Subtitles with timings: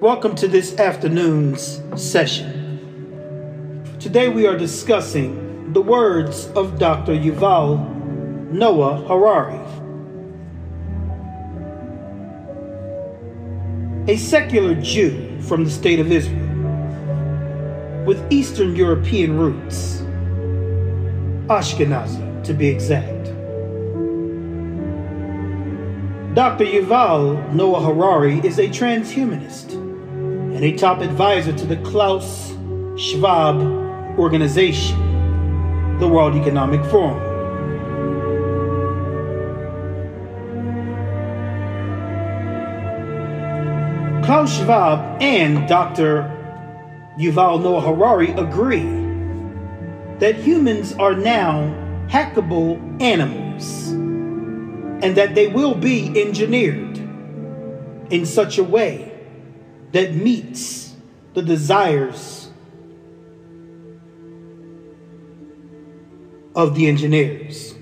[0.00, 3.88] Welcome to this afternoon's session.
[3.98, 7.12] Today we are discussing the words of Dr.
[7.12, 7.78] Yuval
[8.52, 9.56] Noah Harari,
[14.06, 16.44] a secular Jew from the state of Israel
[18.04, 20.02] with Eastern European roots,
[21.48, 23.24] Ashkenazi to be exact.
[26.34, 26.66] Dr.
[26.66, 29.85] Yuval Noah Harari is a transhumanist
[30.56, 32.54] and a top advisor to the Klaus
[32.96, 33.60] Schwab
[34.18, 37.20] organization, the World Economic Forum.
[44.24, 46.22] Klaus Schwab and Dr.
[47.18, 48.88] Yuval Noah Harari agree
[50.20, 51.64] that humans are now
[52.08, 53.88] hackable animals
[55.04, 56.96] and that they will be engineered
[58.10, 59.12] in such a way
[59.96, 60.94] that meets
[61.32, 62.50] the desires
[66.54, 67.74] of the engineers.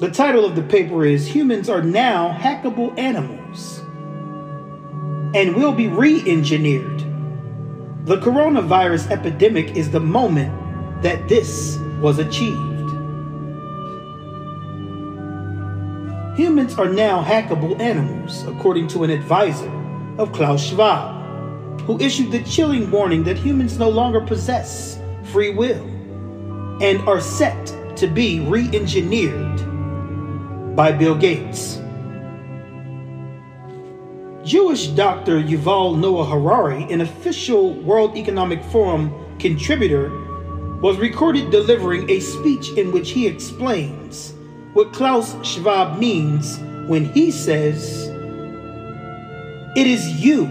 [0.00, 3.78] The title of the paper is Humans Are Now Hackable Animals
[5.34, 6.98] and Will Be Re Engineered.
[8.04, 10.52] The coronavirus epidemic is the moment
[11.02, 12.65] that this was achieved.
[16.36, 19.70] Humans are now hackable animals, according to an advisor
[20.18, 25.00] of Klaus Schwab, who issued the chilling warning that humans no longer possess
[25.32, 25.82] free will
[26.82, 31.76] and are set to be re engineered by Bill Gates.
[34.44, 40.10] Jewish doctor Yuval Noah Harari, an official World Economic Forum contributor
[40.82, 44.34] was recorded delivering a speech in which he explains
[44.76, 48.08] what Klaus Schwab means when he says,
[49.74, 50.48] It is you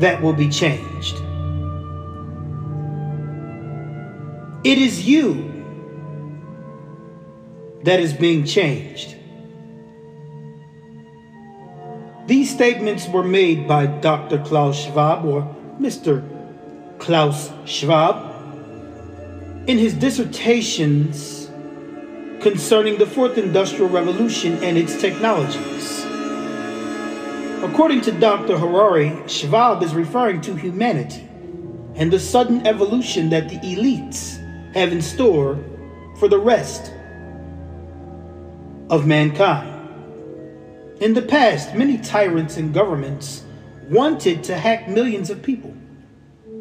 [0.00, 1.22] that will be changed.
[4.64, 5.64] It is you
[7.84, 9.14] that is being changed.
[12.26, 14.38] These statements were made by Dr.
[14.38, 15.42] Klaus Schwab or
[15.78, 16.26] Mr.
[16.98, 18.29] Klaus Schwab
[19.66, 21.50] in his dissertations
[22.40, 26.04] concerning the fourth industrial revolution and its technologies.
[27.62, 28.56] According to Dr.
[28.56, 31.28] Harari, Schwab is referring to humanity
[31.94, 34.38] and the sudden evolution that the elites
[34.74, 35.58] have in store
[36.18, 36.92] for the rest
[38.88, 39.68] of mankind.
[41.00, 43.44] In the past, many tyrants and governments
[43.88, 45.74] wanted to hack millions of people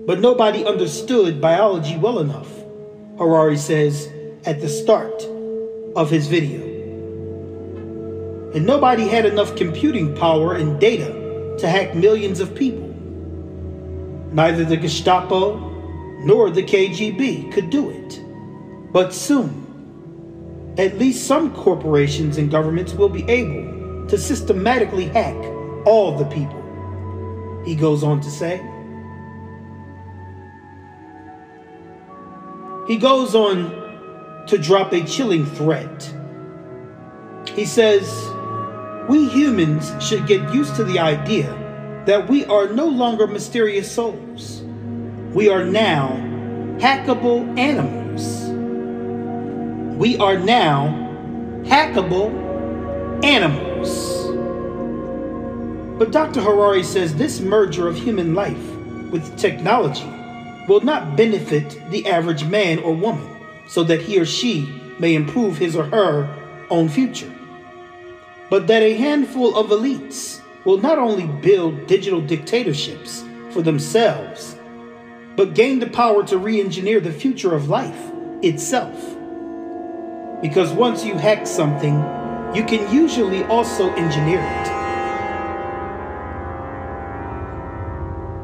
[0.09, 2.49] but nobody understood biology well enough,
[3.19, 4.09] Harari says
[4.45, 5.23] at the start
[5.93, 6.61] of his video.
[8.55, 12.87] And nobody had enough computing power and data to hack millions of people.
[14.31, 15.57] Neither the Gestapo
[16.23, 18.21] nor the KGB could do it.
[18.93, 25.35] But soon, at least some corporations and governments will be able to systematically hack
[25.85, 27.63] all the people.
[27.65, 28.65] He goes on to say,
[32.89, 36.11] He goes on to drop a chilling threat.
[37.53, 38.09] He says,
[39.07, 41.53] We humans should get used to the idea
[42.07, 44.63] that we are no longer mysterious souls.
[45.35, 46.07] We are now
[46.79, 48.49] hackable animals.
[49.99, 50.87] We are now
[51.65, 52.33] hackable
[53.23, 54.33] animals.
[55.99, 56.41] But Dr.
[56.41, 58.57] Harari says this merger of human life
[59.11, 60.11] with technology
[60.69, 63.35] will not benefit the average man or woman
[63.67, 66.29] so that he or she may improve his or her
[66.69, 67.31] own future.
[68.49, 74.55] But that a handful of elites will not only build digital dictatorships for themselves,
[75.35, 78.11] but gain the power to re engineer the future of life
[78.43, 78.95] itself.
[80.41, 81.95] Because once you hack something,
[82.55, 84.78] you can usually also engineer it.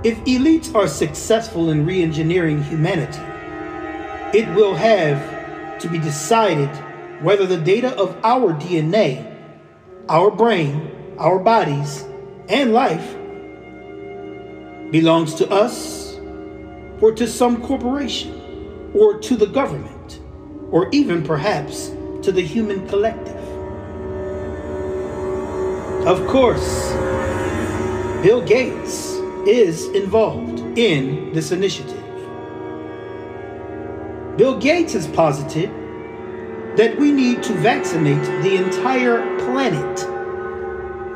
[0.05, 3.23] If elites are successful in re engineering humanity,
[4.37, 6.69] it will have to be decided
[7.23, 9.25] whether the data of our DNA,
[10.07, 12.05] our brain, our bodies,
[12.49, 13.15] and life
[14.91, 16.19] belongs to us
[17.01, 20.21] or to some corporation or to the government
[20.69, 21.87] or even perhaps
[22.21, 23.41] to the human collective.
[26.05, 26.93] Of course,
[28.21, 29.14] Bill Gates
[29.47, 32.03] is involved in this initiative.
[34.37, 35.69] Bill Gates has posited
[36.77, 39.99] that we need to vaccinate the entire planet.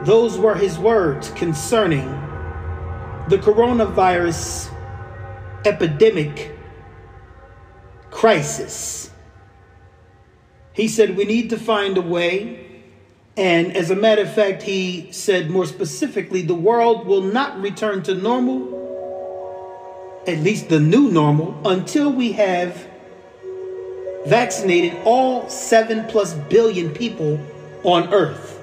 [0.06, 2.08] Those were his words concerning
[3.28, 4.74] the coronavirus
[5.66, 6.58] epidemic
[8.10, 9.12] crisis.
[10.74, 12.69] He said we need to find a way.
[13.40, 18.04] And as a matter of fact, he said more specifically, the world will not return
[18.04, 18.68] to normal,
[20.28, 22.86] at least the new normal, until we have
[24.26, 27.40] vaccinated all seven plus billion people
[27.84, 28.58] on earth.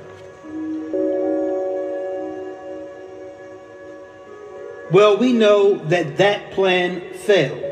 [4.92, 7.62] Well, we know that that plan failed.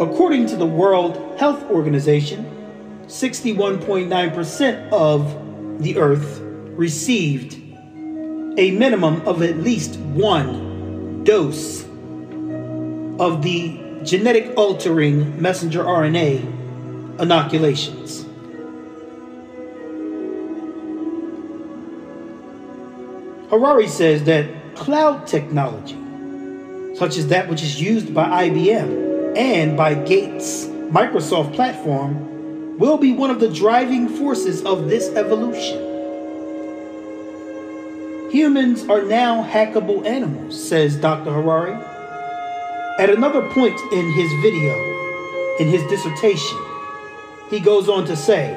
[0.00, 2.57] According to the World Health Organization,
[3.08, 6.40] 61.9% of the earth
[6.76, 7.54] received
[8.58, 11.84] a minimum of at least one dose
[13.18, 16.40] of the genetic altering messenger RNA
[17.18, 18.26] inoculations.
[23.48, 25.96] Harari says that cloud technology,
[26.94, 32.37] such as that which is used by IBM and by Gates' Microsoft platform,
[32.78, 35.84] will be one of the driving forces of this evolution.
[38.30, 41.32] Humans are now hackable animals, says Dr.
[41.32, 41.74] Harari.
[42.98, 44.74] At another point in his video,
[45.58, 46.58] in his dissertation,
[47.50, 48.56] he goes on to say,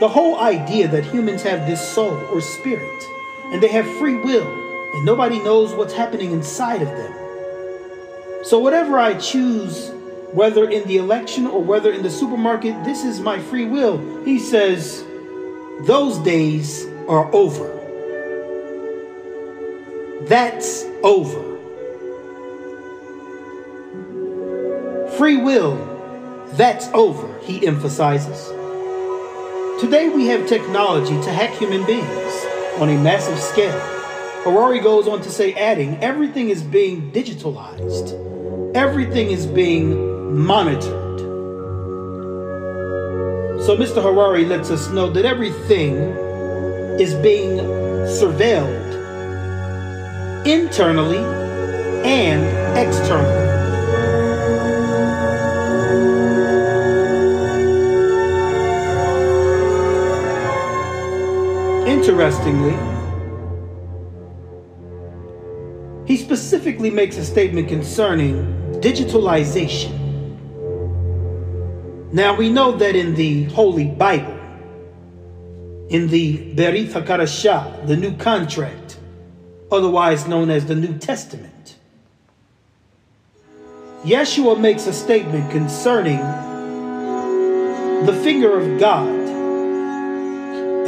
[0.00, 3.04] the whole idea that humans have this soul or spirit
[3.52, 4.46] and they have free will
[4.94, 7.12] and nobody knows what's happening inside of them.
[8.44, 9.92] So, whatever I choose,
[10.32, 14.24] whether in the election or whether in the supermarket, this is my free will.
[14.24, 15.04] He says,
[15.82, 17.68] those days are over.
[20.26, 21.50] That's over.
[25.18, 25.76] Free will,
[26.52, 28.48] that's over, he emphasizes.
[29.80, 32.46] Today we have technology to hack human beings
[32.78, 33.78] on a massive scale.
[34.44, 41.20] Harari goes on to say, adding, everything is being digitalized, everything is being monitored.
[43.62, 44.02] So Mr.
[44.02, 45.96] Harari lets us know that everything
[46.98, 47.58] is being
[48.08, 48.92] surveilled
[50.44, 51.18] internally
[52.04, 52.42] and
[52.76, 53.42] externally.
[61.88, 62.76] Interestingly,
[66.04, 68.34] he specifically makes a statement concerning
[68.80, 70.01] digitalization.
[72.12, 74.38] Now we know that in the Holy Bible,
[75.88, 78.98] in the Berith HaKadashah, the New Contract,
[79.70, 81.78] otherwise known as the New Testament,
[84.04, 86.18] Yeshua makes a statement concerning
[88.04, 89.08] the finger of God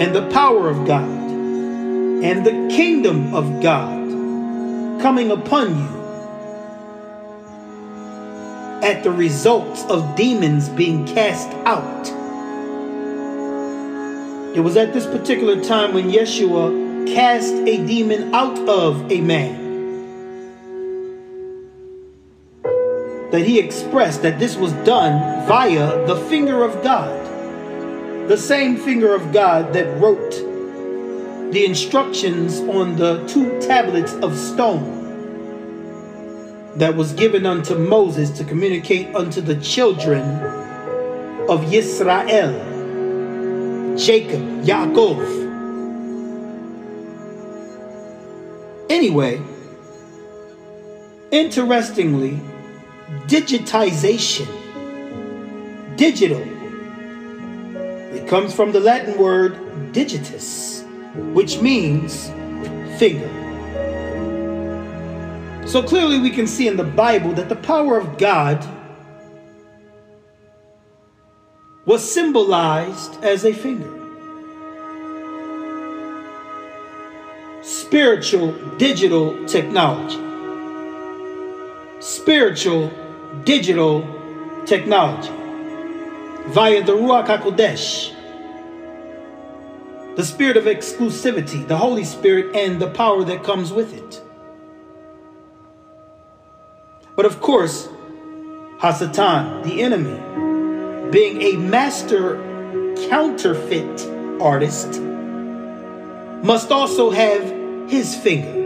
[0.00, 6.03] and the power of God and the kingdom of God coming upon you
[8.84, 12.06] at the results of demons being cast out.
[14.54, 19.64] It was at this particular time when Yeshua cast a demon out of a man
[23.30, 27.24] that he expressed that this was done via the finger of God.
[28.28, 30.30] The same finger of God that wrote
[31.52, 35.04] the instructions on the two tablets of stone
[36.76, 40.22] that was given unto Moses to communicate unto the children
[41.48, 42.52] of Israel,
[43.96, 45.42] Jacob, Yaakov.
[48.90, 49.40] Anyway,
[51.30, 52.40] interestingly,
[53.26, 54.48] digitization,
[55.96, 56.42] digital,
[58.14, 59.54] it comes from the Latin word
[59.92, 60.82] digitus,
[61.34, 62.30] which means
[62.98, 63.43] finger.
[65.66, 68.64] So clearly, we can see in the Bible that the power of God
[71.84, 73.90] was symbolized as a finger.
[77.62, 80.20] Spiritual digital technology.
[82.00, 82.90] Spiritual
[83.44, 84.02] digital
[84.66, 85.30] technology
[86.48, 88.14] via the Ruach HaKodesh,
[90.16, 94.20] the spirit of exclusivity, the Holy Spirit, and the power that comes with it.
[97.16, 97.88] But of course,
[98.78, 102.36] Hasatan, the enemy, being a master
[103.08, 104.02] counterfeit
[104.40, 105.00] artist,
[106.42, 107.42] must also have
[107.88, 108.62] his finger,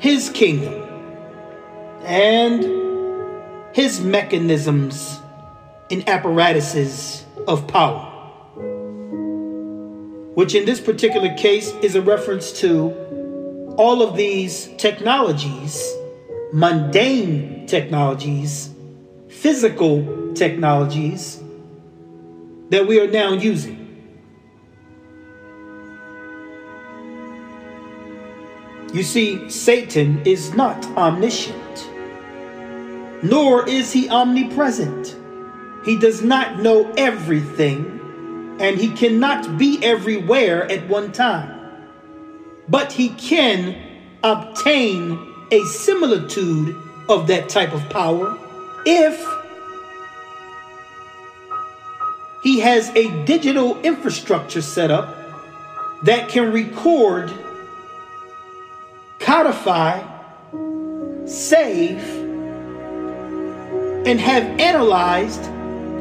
[0.00, 0.82] his kingdom,
[2.02, 2.64] and
[3.74, 5.20] his mechanisms
[5.90, 8.12] and apparatuses of power.
[10.34, 12.94] Which in this particular case is a reference to
[13.76, 15.94] all of these technologies,
[16.52, 18.70] mundane technologies,
[19.28, 21.42] physical technologies
[22.70, 23.82] that we are now using.
[28.92, 31.88] You see, Satan is not omniscient,
[33.22, 35.16] nor is he omnipresent.
[35.84, 41.52] He does not know everything, and he cannot be everywhere at one time.
[42.68, 43.76] But he can
[44.24, 46.76] obtain a similitude
[47.08, 48.38] of that type of power
[48.84, 49.24] if
[52.42, 55.16] he has a digital infrastructure set up
[56.04, 57.32] that can record,
[59.18, 60.00] codify,
[61.26, 61.98] save,
[64.06, 65.42] and have analyzed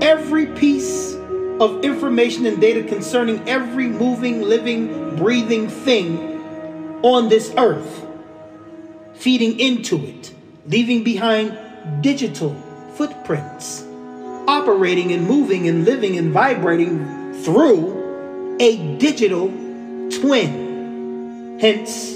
[0.04, 1.16] every piece
[1.60, 8.06] of information and data concerning every moving, living, breathing thing on this earth,
[9.18, 10.34] feeding into it,
[10.68, 11.58] leaving behind
[12.02, 12.56] digital
[12.96, 13.84] footprints,
[14.48, 19.48] operating and moving and living and vibrating through a digital
[20.20, 21.58] twin.
[21.60, 22.14] Hence,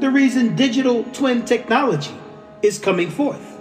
[0.00, 2.14] the reason digital twin technology
[2.62, 3.54] is coming forth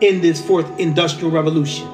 [0.00, 1.86] in this fourth industrial revolution.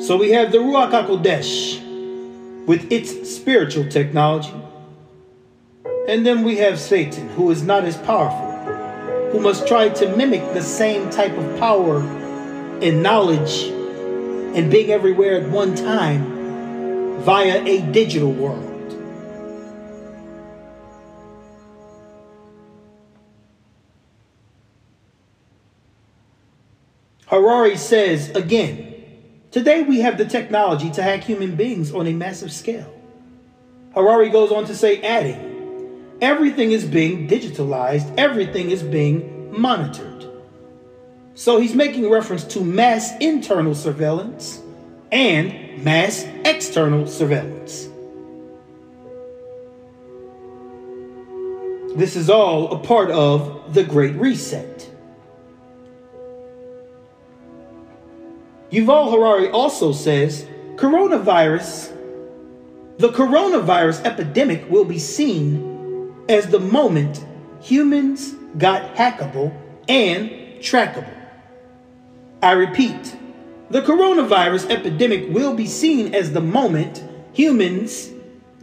[0.00, 1.85] So we have the Ruach HaKodesh
[2.66, 4.52] with its spiritual technology.
[6.08, 8.52] And then we have Satan, who is not as powerful,
[9.30, 12.00] who must try to mimic the same type of power
[12.82, 13.64] and knowledge
[14.56, 18.62] and being everywhere at one time via a digital world.
[27.26, 28.85] Harari says again,
[29.56, 32.92] today we have the technology to hack human beings on a massive scale.
[33.94, 40.26] Harari goes on to say, adding, Everything is being digitalized, everything is being monitored.
[41.34, 44.60] So he's making reference to mass internal surveillance
[45.10, 47.88] and mass external surveillance.
[51.96, 54.95] This is all a part of the Great Reset.
[58.70, 61.92] Yuval Harari also says coronavirus,
[62.98, 67.24] the coronavirus epidemic will be seen as the moment
[67.60, 69.56] humans got hackable
[69.88, 70.30] and
[70.60, 71.14] trackable.
[72.42, 73.16] I repeat,
[73.70, 78.10] the coronavirus epidemic will be seen as the moment humans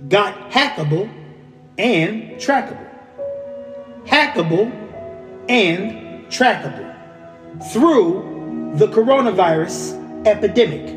[0.10, 1.10] got hackable
[1.78, 2.90] and trackable.
[4.06, 4.72] Hackable
[5.48, 6.92] and trackable
[7.72, 8.34] through
[8.74, 10.90] the coronavirus epidemic.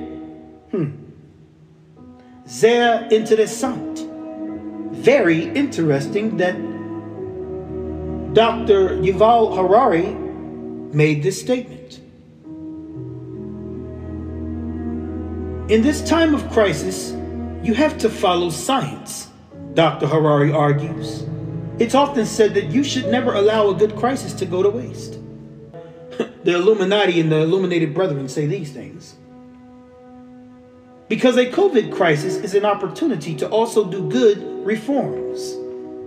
[0.71, 0.91] Hmm.
[2.45, 4.07] Sehr interessant
[5.07, 6.55] very interesting that
[8.35, 8.97] Dr.
[8.99, 10.15] Yuval Harari
[10.93, 12.01] made this statement.
[15.71, 17.13] In this time of crisis,
[17.63, 19.29] you have to follow science,
[19.75, 20.07] Dr.
[20.07, 21.25] Harari argues.
[21.79, 25.16] It's often said that you should never allow a good crisis to go to waste.
[26.45, 29.17] The Illuminati and the Illuminated Brethren say these things.
[31.09, 35.55] Because a COVID crisis is an opportunity to also do good reforms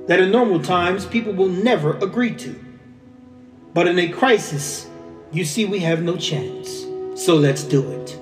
[0.07, 2.59] that in normal times people will never agree to.
[3.73, 4.89] But in a crisis,
[5.31, 6.85] you see, we have no chance.
[7.15, 8.19] So let's do it.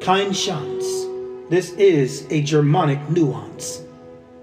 [0.00, 0.86] Kind chance.
[1.50, 3.82] This is a Germanic nuance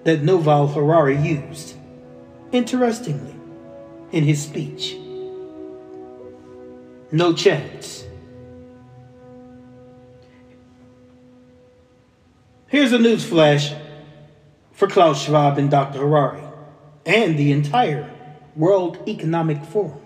[0.04, 1.76] that Noval Harari used,
[2.52, 3.37] interestingly,
[4.12, 4.98] in his speech.
[7.12, 8.06] No chance.
[12.68, 13.74] Here's a news flash
[14.74, 16.00] for Klaus Schwab and Dr.
[16.00, 16.42] Harari
[17.06, 18.14] and the entire
[18.56, 20.02] World Economic Forum.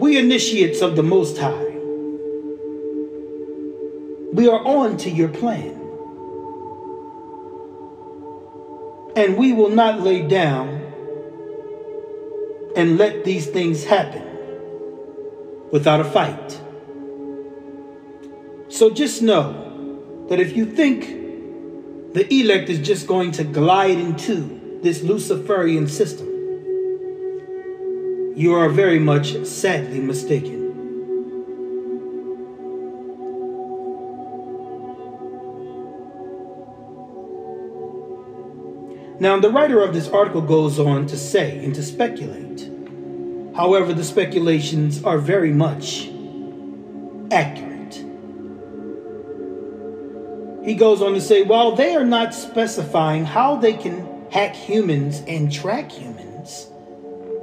[0.00, 1.76] We initiates of the Most High,
[4.32, 5.87] we are on to your plan.
[9.18, 10.68] And we will not lay down
[12.76, 14.22] and let these things happen
[15.72, 16.60] without a fight.
[18.68, 24.78] So just know that if you think the elect is just going to glide into
[24.84, 26.28] this Luciferian system,
[28.36, 30.67] you are very much sadly mistaken.
[39.20, 42.70] Now, the writer of this article goes on to say and to speculate.
[43.56, 46.08] However, the speculations are very much
[47.32, 47.94] accurate.
[50.64, 55.24] He goes on to say while they are not specifying how they can hack humans
[55.26, 56.68] and track humans,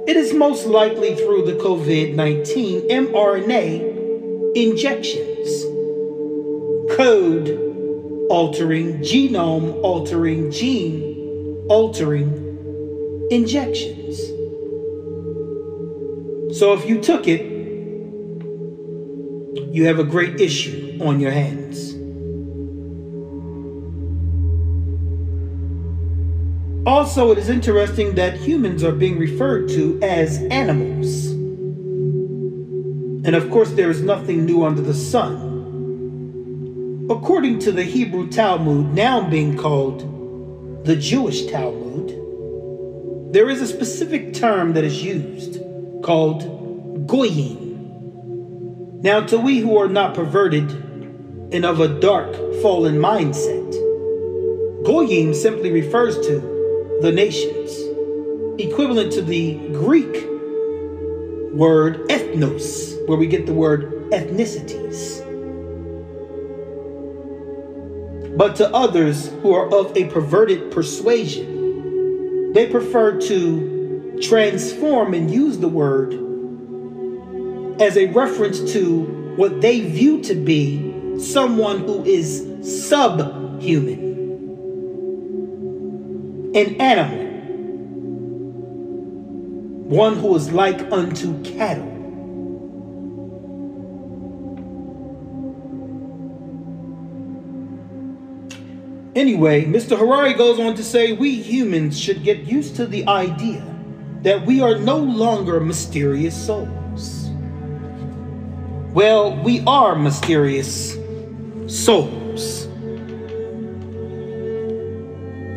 [0.06, 5.62] it is most likely through the COVID 19 mRNA injections,
[6.96, 7.50] code
[8.30, 11.15] altering, genome altering, gene
[11.68, 14.18] altering injections.
[16.58, 17.42] So if you took it,
[19.72, 21.94] you have a great issue on your hands.
[26.86, 31.26] Also, it is interesting that humans are being referred to as animals.
[33.26, 35.44] And of course, there is nothing new under the sun.
[37.10, 40.15] According to the Hebrew Talmud, now being called
[40.86, 42.10] the Jewish Talmud,
[43.32, 45.60] there is a specific term that is used
[46.04, 49.00] called goyim.
[49.02, 50.70] Now, to we who are not perverted
[51.52, 53.72] and of a dark, fallen mindset,
[54.84, 57.72] goyim simply refers to the nations,
[58.60, 60.24] equivalent to the Greek
[61.52, 65.15] word ethnos, where we get the word ethnicities.
[68.36, 75.58] But to others who are of a perverted persuasion, they prefer to transform and use
[75.58, 76.12] the word
[77.80, 82.46] as a reference to what they view to be someone who is
[82.88, 84.02] subhuman,
[86.54, 87.26] an animal,
[89.88, 91.95] one who is like unto cattle.
[99.16, 99.98] Anyway, Mr.
[99.98, 103.64] Harari goes on to say we humans should get used to the idea
[104.20, 107.30] that we are no longer mysterious souls.
[108.92, 110.98] Well, we are mysterious
[111.66, 112.66] souls.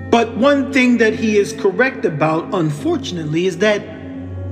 [0.10, 3.82] But one thing that he is correct about, unfortunately, is that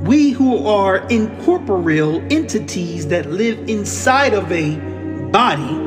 [0.02, 4.76] we who are incorporeal entities that live inside of a
[5.32, 5.87] body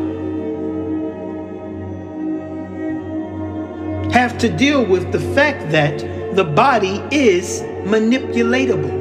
[4.20, 5.98] have to deal with the fact that
[6.36, 8.98] the body is manipulatable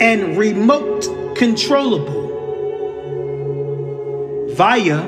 [0.00, 1.04] and remote
[1.36, 2.24] controllable
[4.54, 4.98] via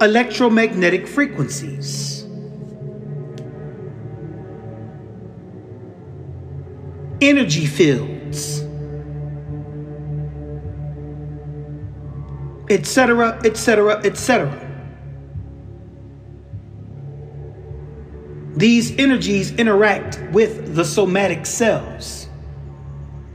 [0.00, 2.24] electromagnetic frequencies.
[7.20, 8.62] Energy fields,
[12.68, 14.69] etc., etc., etc.
[18.56, 22.28] These energies interact with the somatic cells.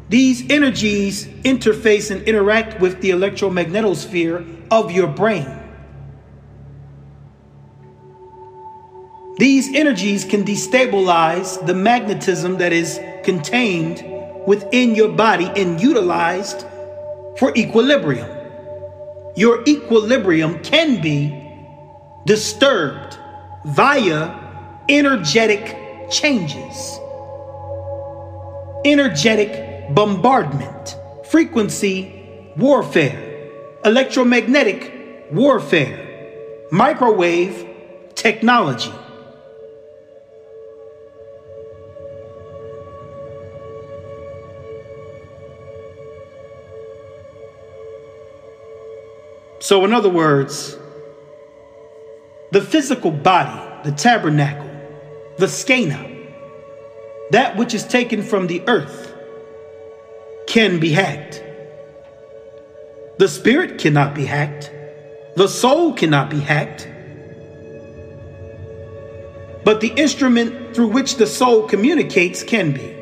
[0.10, 5.48] These energies interface and interact with the electromagnetosphere of your brain.
[9.38, 14.04] These energies can destabilize the magnetism that is contained
[14.46, 16.66] within your body and utilized
[17.38, 18.30] for equilibrium.
[19.36, 21.42] Your equilibrium can be
[22.26, 23.18] disturbed
[23.66, 24.45] via
[24.90, 27.00] energetic changes,
[28.86, 30.96] energetic bombardment,
[31.26, 33.50] frequency warfare,
[33.84, 37.68] electromagnetic warfare, microwave
[38.16, 38.94] technology.
[49.60, 50.78] So, in other words,
[52.52, 54.65] the physical body, the tabernacle,
[55.38, 56.10] the skena,
[57.32, 59.14] that which is taken from the earth,
[60.48, 61.44] can be hacked.
[63.18, 64.72] The spirit cannot be hacked.
[65.36, 66.88] The soul cannot be hacked.
[69.64, 72.94] But the instrument through which the soul communicates can be.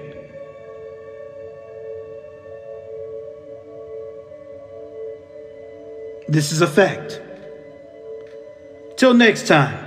[6.27, 7.21] This is a fact.
[8.95, 9.83] Till next time,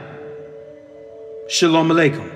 [1.49, 2.36] Shalom Aleichem.